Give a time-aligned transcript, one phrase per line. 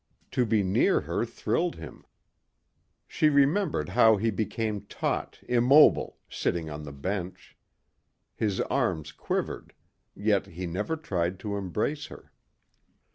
[0.31, 2.07] To be near her thrilled him.
[3.07, 7.55] She remembered how he became taut, immobile, sitting on the bench.
[8.35, 9.75] His arms quivered.
[10.15, 12.31] Yet he never tried to embrace her.